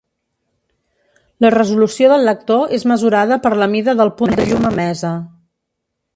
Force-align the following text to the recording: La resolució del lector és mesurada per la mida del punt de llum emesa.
La 1.45 1.51
resolució 1.55 2.09
del 2.13 2.25
lector 2.29 2.73
és 2.79 2.87
mesurada 2.93 3.39
per 3.45 3.53
la 3.65 3.69
mida 3.75 3.97
del 4.01 4.13
punt 4.23 4.35
de 4.41 4.49
llum 4.53 4.69
emesa. 4.73 5.15